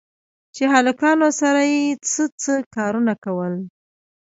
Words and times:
چې 0.55 0.63
هلکانو 0.73 1.27
سره 1.41 1.61
يې 1.73 1.81
څه 2.09 2.23
څه 2.41 2.53
کارونه 2.75 3.13
کول. 3.23 3.53